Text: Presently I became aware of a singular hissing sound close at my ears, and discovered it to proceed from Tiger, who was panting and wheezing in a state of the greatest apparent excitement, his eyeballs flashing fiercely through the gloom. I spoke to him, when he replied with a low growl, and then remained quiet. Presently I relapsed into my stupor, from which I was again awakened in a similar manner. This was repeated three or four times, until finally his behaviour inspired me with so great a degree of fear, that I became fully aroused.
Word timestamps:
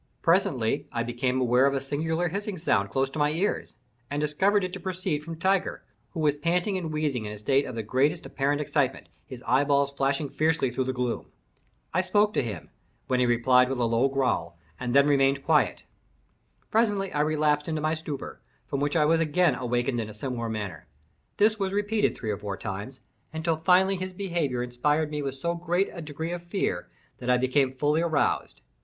Presently 0.23 0.87
I 0.91 1.03
became 1.03 1.39
aware 1.39 1.67
of 1.67 1.75
a 1.75 1.79
singular 1.79 2.29
hissing 2.29 2.57
sound 2.57 2.89
close 2.89 3.11
at 3.11 3.17
my 3.17 3.29
ears, 3.31 3.75
and 4.09 4.19
discovered 4.19 4.63
it 4.63 4.73
to 4.73 4.79
proceed 4.79 5.23
from 5.23 5.37
Tiger, 5.37 5.83
who 6.13 6.21
was 6.21 6.35
panting 6.35 6.75
and 6.75 6.91
wheezing 6.91 7.25
in 7.25 7.31
a 7.31 7.37
state 7.37 7.67
of 7.67 7.75
the 7.75 7.83
greatest 7.83 8.25
apparent 8.25 8.61
excitement, 8.61 9.09
his 9.27 9.43
eyeballs 9.45 9.93
flashing 9.93 10.29
fiercely 10.29 10.71
through 10.71 10.85
the 10.85 10.91
gloom. 10.91 11.27
I 11.93 12.01
spoke 12.01 12.33
to 12.33 12.41
him, 12.41 12.71
when 13.05 13.19
he 13.19 13.27
replied 13.27 13.69
with 13.69 13.77
a 13.77 13.83
low 13.85 14.07
growl, 14.09 14.57
and 14.79 14.95
then 14.95 15.05
remained 15.05 15.43
quiet. 15.45 15.83
Presently 16.71 17.13
I 17.13 17.19
relapsed 17.21 17.69
into 17.69 17.79
my 17.79 17.93
stupor, 17.93 18.41
from 18.65 18.79
which 18.79 18.95
I 18.95 19.05
was 19.05 19.19
again 19.19 19.53
awakened 19.53 19.99
in 20.01 20.09
a 20.09 20.15
similar 20.15 20.49
manner. 20.49 20.87
This 21.37 21.59
was 21.59 21.73
repeated 21.73 22.17
three 22.17 22.31
or 22.31 22.37
four 22.39 22.57
times, 22.57 23.01
until 23.31 23.55
finally 23.55 23.97
his 23.97 24.13
behaviour 24.13 24.63
inspired 24.63 25.11
me 25.11 25.21
with 25.21 25.35
so 25.35 25.53
great 25.53 25.89
a 25.93 26.01
degree 26.01 26.31
of 26.31 26.41
fear, 26.41 26.89
that 27.19 27.29
I 27.29 27.37
became 27.37 27.71
fully 27.75 28.01
aroused. 28.01 28.61